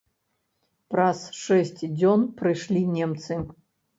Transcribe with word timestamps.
Праз 0.93 1.19
шэсць 1.41 1.83
дзён 1.97 2.25
прыйшлі 2.39 2.81
немцы. 2.97 3.37